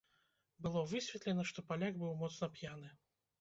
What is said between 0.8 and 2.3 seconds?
высветлена, што паляк быў